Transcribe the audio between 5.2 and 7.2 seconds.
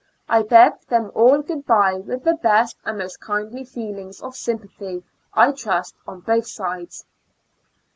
I trust, on both sides.